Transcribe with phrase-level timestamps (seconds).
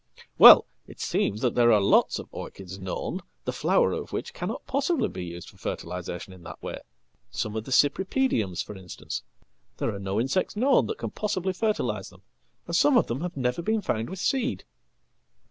[0.39, 5.07] Well, it seems that there are lots of orchids known the flower of whichcannot possibly
[5.07, 6.79] be used for fertilisation in that way.
[7.29, 9.21] Some of theCypripediums, for instance;
[9.77, 12.23] there are no insects known that can possiblyfertilise them,
[12.65, 14.63] and some of them have never been found with seed.""